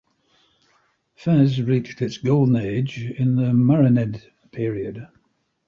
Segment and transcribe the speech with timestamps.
[1.15, 5.07] Fez reached its golden age in the Marinid period.